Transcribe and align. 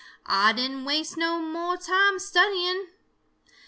Ah 0.25 0.51
didn't 0.51 0.83
waste 0.83 1.15
no 1.15 1.39
mo' 1.39 1.75
time 1.75 2.17
studying. 2.17 2.87